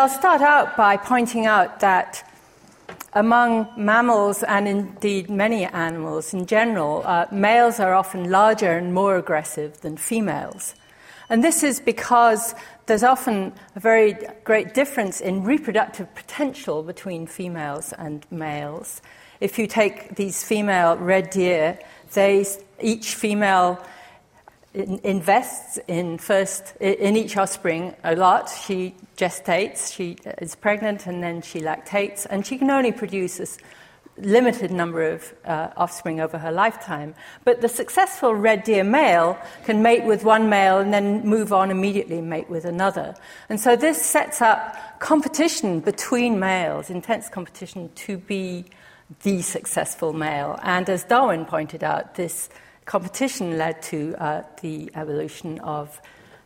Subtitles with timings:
[0.00, 2.26] I'll start out by pointing out that
[3.12, 9.18] among mammals and indeed many animals in general, uh, males are often larger and more
[9.18, 10.74] aggressive than females.
[11.28, 12.54] And this is because
[12.86, 19.02] there's often a very great difference in reproductive potential between females and males.
[19.38, 21.78] If you take these female red deer,
[22.14, 22.46] they,
[22.80, 23.78] each female
[24.72, 28.48] invests in first in each offspring a lot.
[28.48, 33.46] She gestates, she is pregnant, and then she lactates, and she can only produce a
[34.18, 37.14] limited number of uh, offspring over her lifetime.
[37.44, 41.70] But the successful red deer male can mate with one male and then move on
[41.70, 43.14] immediately and mate with another.
[43.48, 48.66] And so this sets up competition between males, intense competition to be
[49.22, 50.58] the successful male.
[50.62, 52.48] And as Darwin pointed out, this
[52.90, 56.00] competition led to uh, the evolution of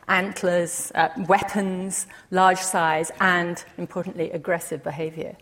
[0.08, 5.34] antlers, uh, weapons, large size, and importantly, aggressive behavior.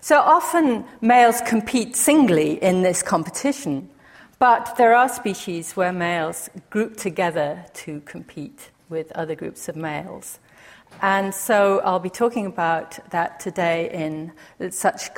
[0.00, 3.90] So often males compete singly in this competition,
[4.38, 10.38] but there are species where males group together to compete with other groups of males.
[11.00, 14.32] And so I'll be talking about that today in
[14.70, 15.14] such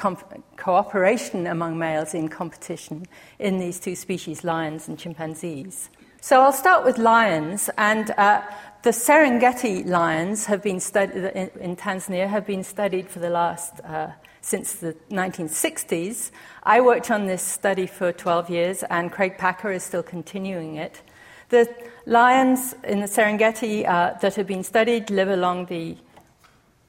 [0.56, 3.06] cooperation among males in competition
[3.38, 5.91] in these two species, lions and chimpanzees.
[6.25, 8.41] So I'll start with lions, and uh,
[8.82, 13.78] the Serengeti lions have been studied in, in, Tanzania have been studied for the last
[13.81, 16.31] uh, since the 1960s.
[16.62, 21.03] I worked on this study for 12 years, and Craig Packer is still continuing it.
[21.50, 21.69] The
[22.06, 25.97] lions in the Serengeti uh, that have been studied live along the,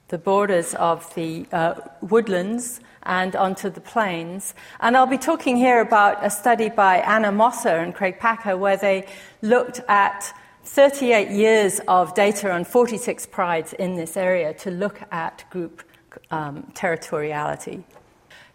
[0.09, 4.53] the borders of the uh, woodlands and onto the plains.
[4.79, 8.77] And I'll be talking here about a study by Anna Mosser and Craig Packer where
[8.77, 9.07] they
[9.41, 10.33] looked at
[10.63, 15.83] 38 years of data on 46 prides in this area to look at group
[16.31, 17.83] um, territoriality.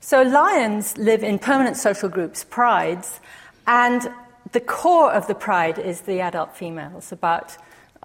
[0.01, 3.21] So lions live in permanent social groups, prides,
[3.67, 4.11] and
[4.53, 7.57] the core of the pride is the adult females, about,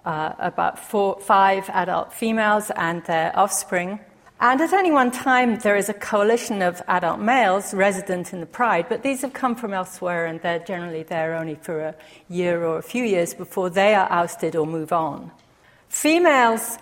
[0.04, 4.00] uh, about four, five adult females and their offspring.
[4.38, 8.46] And at any one time, there is a coalition of adult males resident in the
[8.46, 11.94] pride, but these have come from elsewhere and they're generally there only for a
[12.28, 15.30] year or a few years before they are ousted or move on.
[15.88, 16.78] Females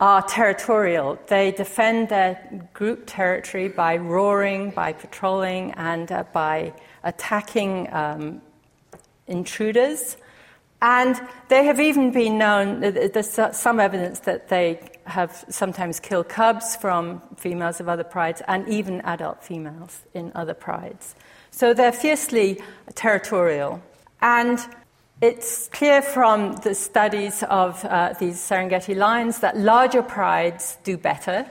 [0.00, 1.18] are territorial.
[1.26, 6.72] They defend their group territory by roaring, by patrolling, and uh, by
[7.04, 8.40] attacking um,
[9.30, 10.16] intruders.
[10.82, 16.74] And they have even been known, there's some evidence that they have sometimes killed cubs
[16.76, 21.14] from females of other prides and even adult females in other prides.
[21.50, 22.62] So they're fiercely
[22.94, 23.82] territorial.
[24.22, 24.58] And
[25.20, 31.42] it's clear from the studies of uh, these Serengeti lions that larger prides do better.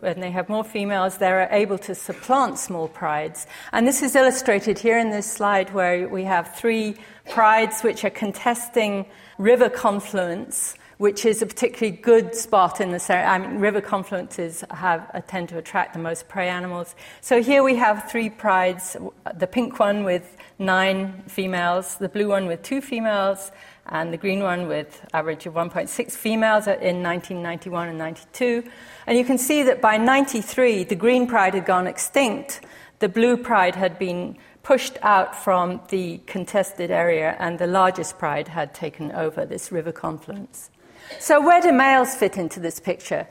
[0.00, 3.46] When they have more females, they're able to supplant small prides.
[3.70, 6.96] And this is illustrated here in this slide where we have three
[7.30, 9.06] prides which are contesting
[9.38, 13.26] river confluence, which is a particularly good spot in the Serengeti.
[13.26, 16.94] I mean, river confluences have, uh, tend to attract the most prey animals.
[17.20, 18.96] So here we have three prides
[19.34, 23.50] the pink one with nine females, the blue one with two females,
[23.86, 28.64] and the green one with average of 1.6 females in 1991 and 92.
[29.06, 32.60] And you can see that by 93, the green pride had gone extinct.
[33.00, 38.48] The blue pride had been pushed out from the contested area, and the largest pride
[38.48, 40.70] had taken over this river confluence.
[41.18, 43.26] So, where do males fit into this picture?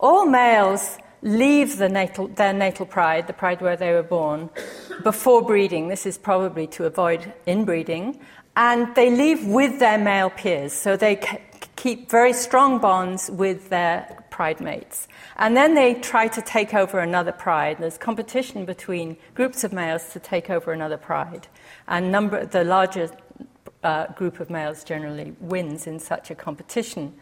[0.00, 4.50] All males leave the natal, their natal pride, the pride where they were born,
[5.04, 5.88] before breeding.
[5.88, 8.18] This is probably to avoid inbreeding.
[8.56, 11.38] And they leave with their male peers, so they c-
[11.76, 15.06] keep very strong bonds with their pride mates.
[15.36, 17.76] And then they try to take over another pride.
[17.78, 21.46] There's competition between groups of males to take over another pride.
[21.86, 23.10] And number, the larger
[23.84, 27.14] uh, group of males generally wins in such a competition.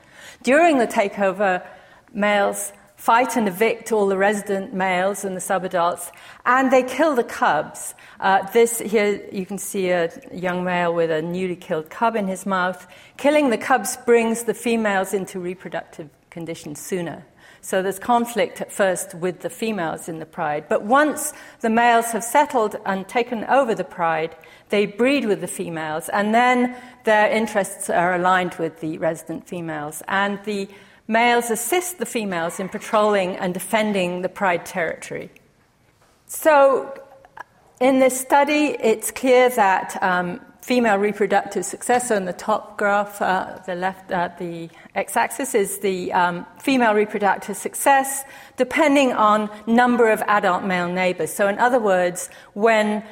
[0.42, 1.66] During the takeover,
[2.14, 6.12] males fight and evict all the resident males and the subadults,
[6.44, 7.94] and they kill the cubs.
[8.20, 12.28] Uh, this here, you can see a young male with a newly killed cub in
[12.28, 12.86] his mouth.
[13.16, 17.26] Killing the cubs brings the females into reproductive conditions sooner.
[17.62, 20.64] So there's conflict at first with the females in the pride.
[20.68, 24.34] But once the males have settled and taken over the pride,
[24.70, 26.74] they breed with the females, and then
[27.04, 30.02] their interests are aligned with the resident females.
[30.08, 30.68] And the
[31.06, 35.30] males assist the females in patrolling and defending the pride territory.
[36.26, 36.94] So,
[37.80, 40.40] in this study, it's clear that um,
[40.70, 42.06] female reproductive success.
[42.06, 46.94] So in the top graph, uh, the left, uh, the x-axis is the um, female
[46.94, 48.22] reproductive success,
[48.56, 51.32] depending on number of adult male neighbors.
[51.32, 53.02] So in other words, when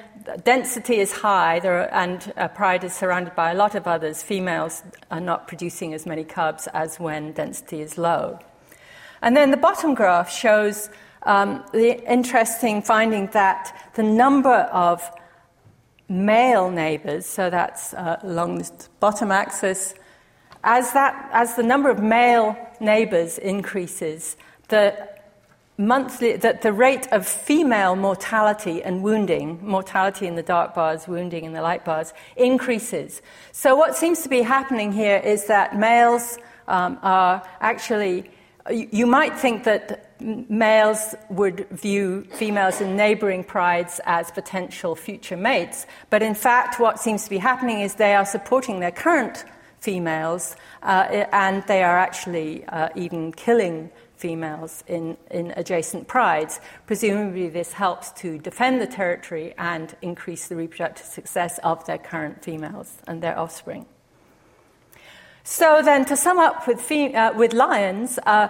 [0.45, 4.85] density is high are, and a pride is surrounded by a lot of others, females
[5.11, 8.39] are not producing as many cubs as when density is low.
[9.21, 10.91] And then the bottom graph shows
[11.25, 15.11] um, the interesting finding that the number of
[16.09, 19.95] male neighbors, so that's uh, along the bottom axis,
[20.65, 24.37] as, that, as the number of male neighbors increases,
[24.69, 25.09] the
[25.77, 31.45] monthly that the rate of female mortality and wounding, mortality in the dark bars, wounding
[31.45, 33.23] in the light bars, increases.
[33.53, 38.31] So what seems to be happening here is that males um, are actually.
[38.71, 45.87] You might think that males would view females in neighboring prides as potential future mates,
[46.11, 49.45] but in fact, what seems to be happening is they are supporting their current
[49.81, 56.61] females uh, and they are actually uh, even killing females in, in adjacent prides.
[56.87, 62.43] Presumably, this helps to defend the territory and increase the reproductive success of their current
[62.43, 63.87] females and their offspring.
[65.51, 68.49] So, then to sum up with, uh, with lions, uh,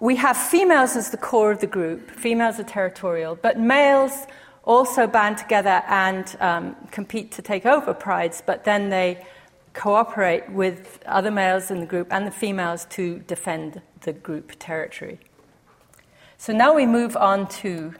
[0.00, 2.10] we have females as the core of the group.
[2.10, 4.26] Females are territorial, but males
[4.64, 9.26] also band together and um, compete to take over prides, but then they
[9.74, 15.20] cooperate with other males in the group and the females to defend the group territory.
[16.38, 17.94] So now we move on to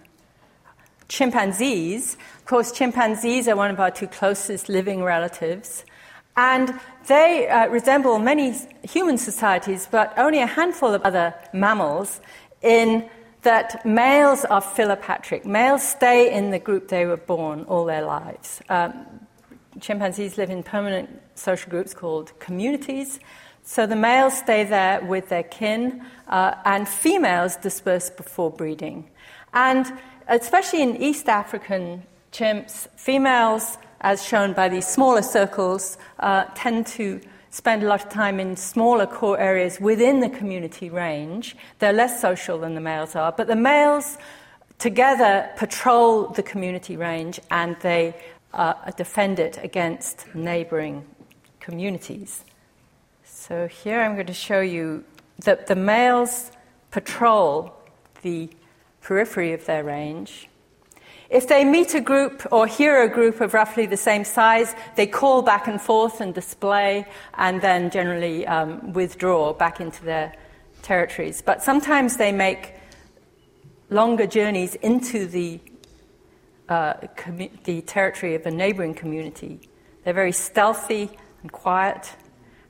[1.09, 2.15] chimpanzees.
[2.39, 5.85] Of course, chimpanzees are one of our two closest living relatives,
[6.39, 6.73] and
[7.09, 8.55] they uh, resemble many
[8.85, 12.21] human societies, but only a handful of other mammals
[12.63, 13.11] in
[13.43, 15.45] that males are philopatric.
[15.45, 18.63] Males stay in the group they were born all their lives.
[18.69, 18.93] Um,
[19.81, 23.19] chimpanzees live in permanent social groups called communities,
[23.65, 29.11] so the males stay there with their kin, uh, and females disperse before breeding.
[29.53, 29.93] And
[30.29, 37.21] especially in East African chimps, females, as shown by these smaller circles, uh, tend to
[37.51, 41.57] spend a lot of time in smaller core areas within the community range.
[41.79, 44.19] They're less social than the males are, but the males
[44.79, 48.15] together patrol the community range and they
[48.55, 51.05] uh, defend it against neighboring
[51.61, 52.45] communities.
[53.25, 55.05] So here I'm going to show you
[55.45, 56.51] that the males
[56.91, 57.75] patrol
[58.23, 58.51] the
[59.01, 60.49] periphery of their range.
[61.31, 65.07] If they meet a group or hear a group of roughly the same size, they
[65.07, 70.35] call back and forth and display, and then generally um, withdraw back into their
[70.81, 71.43] territories.
[71.43, 72.75] But sometimes they make
[73.91, 75.61] longer journeys into the,
[76.71, 76.95] uh,
[77.65, 79.61] the territory of a neighboring community.
[80.05, 81.11] They're very stealthy
[81.43, 82.15] and quiet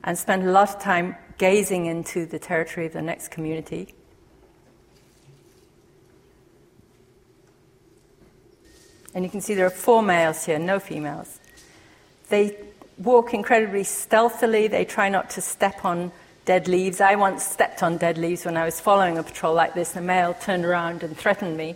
[0.03, 3.93] and spend a lot of time gazing into the territory of the next community.
[9.13, 11.39] And you can see there are four males here, no females.
[12.29, 12.55] They
[12.97, 16.11] walk incredibly stealthily, they try not to step on
[16.45, 17.01] dead leaves.
[17.01, 19.95] I once stepped on dead leaves when I was following a patrol like this.
[19.95, 21.75] A male turned around and threatened me.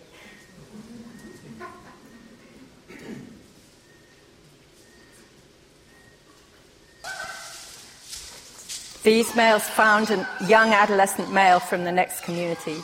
[9.03, 12.77] These males found a young adolescent male from the next community.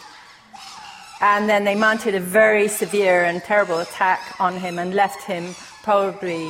[1.21, 5.53] And then they mounted a very severe and terrible attack on him and left him
[5.83, 6.49] probably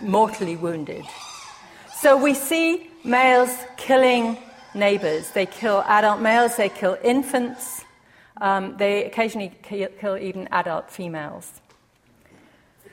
[0.00, 1.04] mortally wounded.
[1.94, 4.36] So we see males killing
[4.74, 5.30] neighbors.
[5.30, 7.84] They kill adult males, they kill infants,
[8.40, 11.60] um, they occasionally kill, kill even adult females.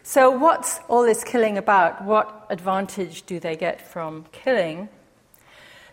[0.03, 2.03] So, what's all this killing about?
[2.03, 4.89] What advantage do they get from killing?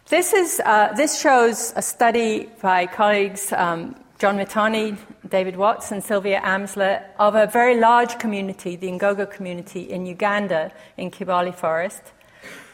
[0.08, 4.98] This, is, uh, this shows a study by colleagues um, John Mitani,
[5.28, 10.72] David Watts, and Sylvia Amsler of a very large community, the Ngogo community in Uganda,
[10.96, 12.02] in Kibale Forest.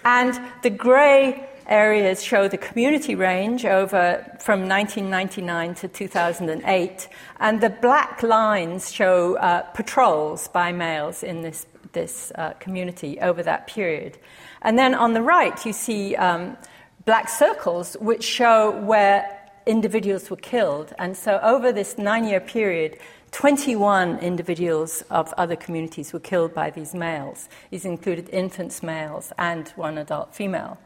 [0.06, 7.08] And the grey areas show the community range over from 1999 to 2008,
[7.40, 13.42] and the black lines show uh, patrols by males in this, this uh, community over
[13.42, 14.16] that period.
[14.62, 16.56] And then on the right, you see um,
[17.04, 20.92] black circles which show where individuals were killed.
[20.98, 22.98] And so, over this nine year period,
[23.32, 27.48] 21 individuals of other communities were killed by these males.
[27.70, 30.78] These included infants, males, and one adult female.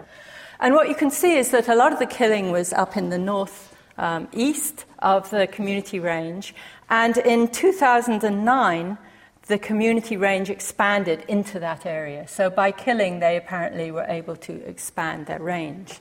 [0.58, 3.10] And what you can see is that a lot of the killing was up in
[3.10, 6.54] the north um, east of the community range.
[6.88, 8.98] And in 2009,
[9.46, 12.26] the community range expanded into that area.
[12.28, 16.00] So by killing, they apparently were able to expand their range.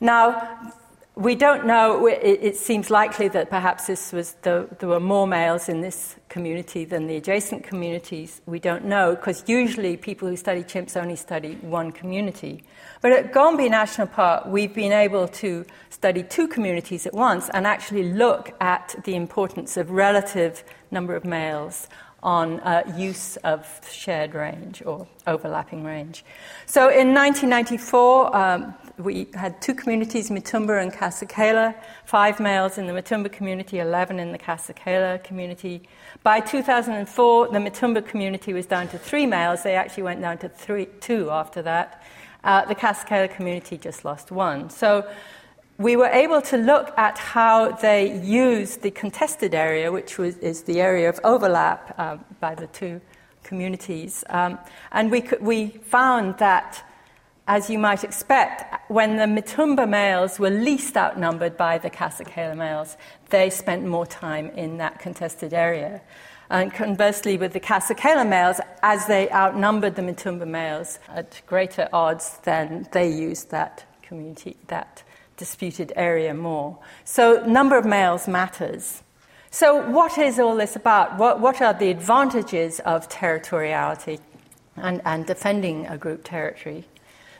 [0.00, 0.72] Now,
[1.16, 5.68] we don't know, it, seems likely that perhaps this was the, there were more males
[5.68, 8.40] in this community than the adjacent communities.
[8.46, 12.64] We don't know, because usually people who study chimps only study one community.
[13.00, 17.64] But at Gombe National Park, we've been able to study two communities at once and
[17.64, 21.86] actually look at the importance of relative number of males
[22.24, 26.24] on uh, use of shared range or overlapping range.
[26.66, 31.74] So in 1994, um, we had two communities, Mitumba and Kasekela,
[32.04, 35.82] five males in the Mitumba community, 11 in the Kasekela community.
[36.22, 39.62] By 2004, the Mitumba community was down to three males.
[39.62, 42.02] They actually went down to three, two after that.
[42.44, 44.70] Uh, the Kasekela community just lost one.
[44.70, 45.08] So
[45.78, 50.62] we were able to look at how they used the contested area, which was, is
[50.62, 53.00] the area of overlap uh, by the two
[53.42, 54.24] communities.
[54.28, 54.58] Um,
[54.92, 56.84] and we, could, we found that,
[57.46, 62.96] as you might expect, when the Mitumba males were least outnumbered by the Kasekela males,
[63.28, 66.00] they spent more time in that contested area.
[66.48, 72.38] And conversely, with the Kasekela males, as they outnumbered the Mitumba males at greater odds,
[72.44, 75.02] then they used that community, that
[75.36, 76.78] disputed area more.
[77.04, 79.02] So, number of males matters.
[79.50, 81.18] So, what is all this about?
[81.18, 84.20] What, what are the advantages of territoriality
[84.76, 86.84] and, and defending a group territory?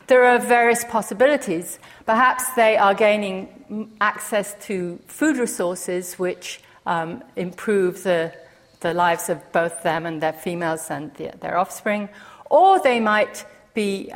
[0.06, 1.78] There are various possibilities.
[2.04, 8.32] Perhaps they are gaining access to food resources which um, improve the,
[8.80, 12.08] the lives of both them and their females and the, their offspring,
[12.50, 14.12] or they might be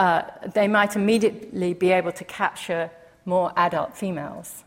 [0.00, 0.22] uh,
[0.54, 2.90] they might immediately be able to capture
[3.24, 4.64] more adult females.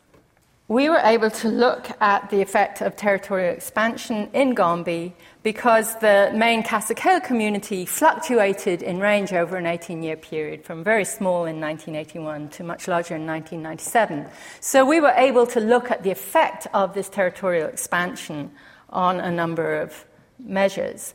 [0.67, 6.31] We were able to look at the effect of territorial expansion in Gombe because the
[6.33, 11.61] main Kasekela community fluctuated in range over an 18 year period, from very small in
[11.61, 14.25] 1981 to much larger in 1997.
[14.59, 18.49] So we were able to look at the effect of this territorial expansion
[18.89, 20.03] on a number of
[20.39, 21.13] measures.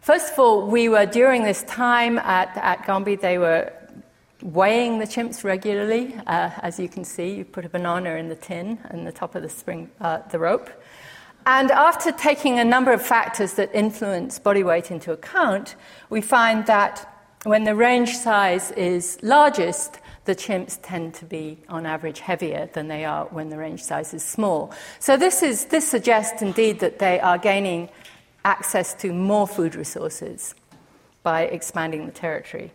[0.00, 3.72] First of all, we were during this time at, at Gombe, they were
[4.42, 6.14] weighing the chimps regularly.
[6.26, 9.34] Uh, as you can see, you put a banana in the tin and the top
[9.34, 10.70] of the spring, uh, the rope.
[11.46, 15.74] And after taking a number of factors that influence body weight into account,
[16.08, 17.08] we find that
[17.44, 22.86] when the range size is largest, the chimps tend to be, on average, heavier than
[22.86, 24.72] they are when the range size is small.
[25.00, 27.88] So this, is, this suggests indeed that they are gaining
[28.44, 30.54] access to more food resources
[31.24, 32.72] by expanding the territory.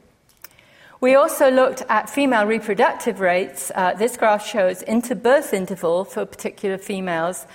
[0.99, 3.71] We also looked at female reproductive rates.
[3.75, 7.45] Uh, this graph shows interbirth interval for particular females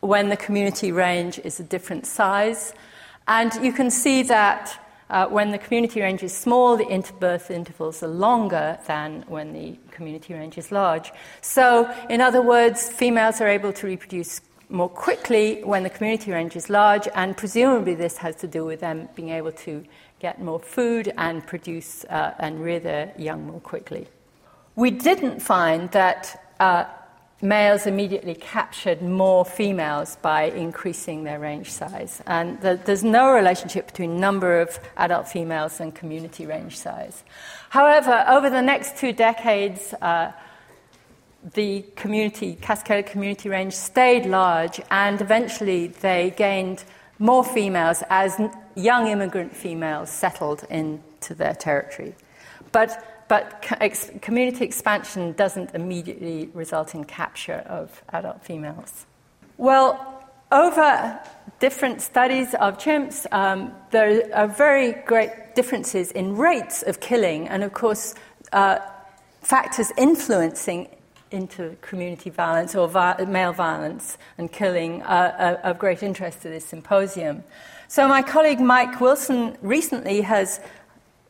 [0.00, 2.74] when the community range is a different size.
[3.26, 4.78] And you can see that
[5.08, 9.78] uh, when the community range is small, the interbirth intervals are longer than when the
[9.92, 11.10] community range is large.
[11.40, 16.56] So, in other words, females are able to reproduce more quickly when the community range
[16.56, 19.84] is large, and presumably this has to do with them being able to
[20.20, 24.06] get more food and produce uh, and rear their young more quickly.
[24.76, 26.84] We didn't find that uh,
[27.42, 32.22] males immediately captured more females by increasing their range size.
[32.26, 37.24] And the, there's no relationship between number of adult females and community range size.
[37.70, 40.32] However, over the next two decades, uh,
[41.54, 46.84] the community, Kasekela community range stayed large, and eventually they gained
[47.18, 48.40] more females as
[48.74, 52.14] young immigrant females settled into their territory.
[52.72, 59.06] But, but ex- community expansion doesn't immediately result in capture of adult females.
[59.56, 61.20] Well, over
[61.58, 67.62] different studies of chimps, um, there are very great differences in rates of killing, and
[67.62, 68.14] of course,
[68.52, 68.78] uh,
[69.42, 70.88] factors influencing
[71.30, 76.64] into community violence or vi- male violence and killing uh, of great interest to this
[76.64, 77.44] symposium.
[77.88, 80.60] So, my colleague Mike Wilson recently has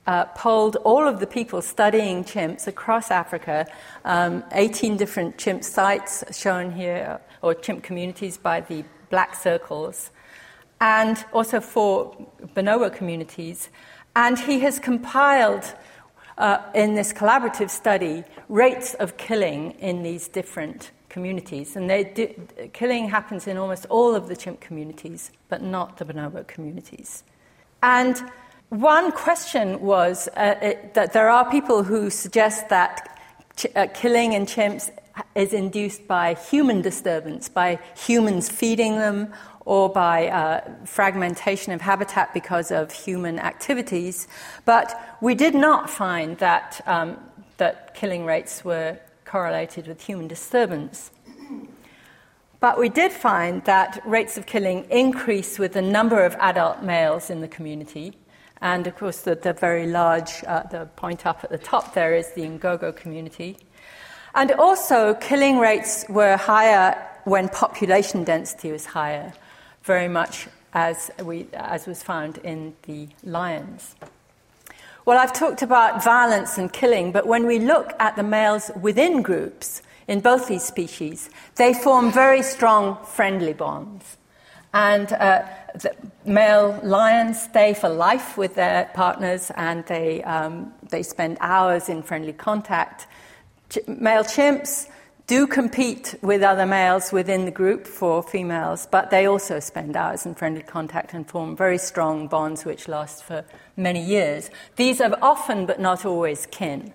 [0.06, 3.66] uh, polled all of the people studying chimps across Africa,
[4.04, 10.10] um, 18 different chimp sites shown here, or chimp communities by the black circles,
[10.80, 12.16] and also four
[12.56, 13.68] bonobo communities.
[14.16, 15.74] And he has compiled
[16.40, 21.76] uh, in this collaborative study rates of killing in these different communities.
[21.76, 22.28] And do,
[22.72, 27.22] killing happens in almost all of the chimp communities, but not the bonobo communities.
[27.82, 28.20] And
[28.70, 33.20] one question was uh, it, that there are people who suggest that
[33.56, 34.90] ch- uh, killing in chimps
[35.34, 39.32] is induced by human disturbance, by humans feeding them
[39.64, 44.26] or by uh, fragmentation of habitat because of human activities.
[44.64, 47.16] But we did not find that, um,
[47.58, 51.10] that killing rates were correlated with human disturbance.
[52.58, 57.30] But we did find that rates of killing increase with the number of adult males
[57.30, 58.12] in the community.
[58.60, 62.14] And of course, the, the very large, uh, the point up at the top there
[62.14, 63.56] is the Ngogo community.
[64.34, 69.32] And also, killing rates were higher when population density was higher,
[69.82, 73.96] very much as, we, as was found in the lions.
[75.04, 79.22] Well, I've talked about violence and killing, but when we look at the males within
[79.22, 84.16] groups in both these species, they form very strong friendly bonds.
[84.72, 85.42] And uh,
[85.74, 91.88] the male lions stay for life with their partners and they, um, they spend hours
[91.88, 93.08] in friendly contact.
[93.86, 94.88] Male chimps
[95.26, 100.26] do compete with other males within the group for females, but they also spend hours
[100.26, 103.44] in friendly contact and form very strong bonds which last for
[103.76, 104.50] many years.
[104.74, 106.92] These are often but not always kin.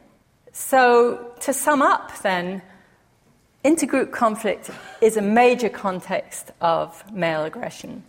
[0.52, 2.62] So, to sum up, then,
[3.64, 8.04] intergroup conflict is a major context of male aggression.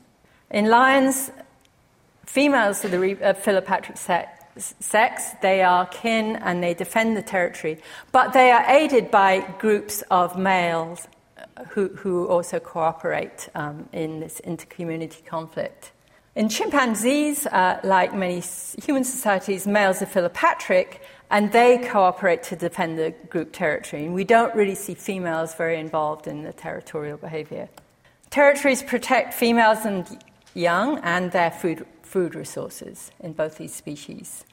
[0.51, 1.31] In lions,
[2.25, 3.35] females of the re- uh,
[4.59, 7.79] sex they are kin and they defend the territory,
[8.13, 11.09] but they are aided by groups of males
[11.71, 15.93] who, who also cooperate um, in this intercommunity conflict.
[16.35, 18.43] In chimpanzees, uh, like many
[18.85, 20.99] human societies, males are philopatric
[21.31, 24.05] and they cooperate to defend the group territory.
[24.05, 27.69] And we don't really see females very involved in the territorial behavior.
[28.31, 30.07] Territories protect females and
[30.55, 34.45] young and their food food resources in both these species.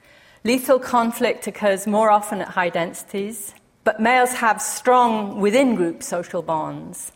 [0.44, 6.42] Lethal conflict occurs more often at high densities, but males have strong within group social
[6.42, 7.14] bonds.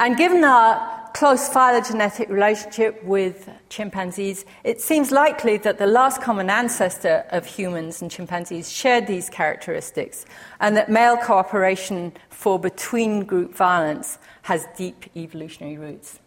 [0.00, 6.50] And given our close phylogenetic relationship with chimpanzees, it seems likely that the last common
[6.50, 10.26] ancestor of humans and chimpanzees shared these characteristics,
[10.60, 16.18] and that male cooperation for between group violence has deep evolutionary roots.